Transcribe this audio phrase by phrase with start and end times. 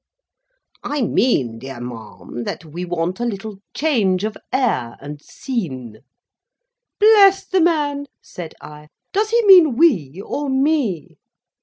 [0.81, 5.99] "I mean, my dear ma'am, that we want a little change of air and scene."
[6.99, 11.19] "Bless the man!" said I; "does he mean we or me!"